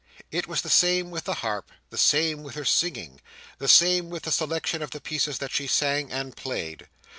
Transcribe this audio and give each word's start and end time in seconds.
It 0.31 0.47
was 0.47 0.63
the 0.63 0.69
same 0.71 1.11
with 1.11 1.25
the 1.25 1.35
harp; 1.45 1.71
the 1.91 1.97
same 1.99 2.41
with 2.41 2.55
her 2.55 2.65
singing; 2.65 3.21
the 3.59 3.67
same 3.67 4.09
with 4.09 4.23
the 4.23 4.31
selection 4.31 4.81
of 4.81 4.89
the 4.89 4.99
pieces 4.99 5.37
that 5.37 5.51
she 5.51 5.67
sang 5.67 6.11
and 6.11 6.35
played. 6.35 6.87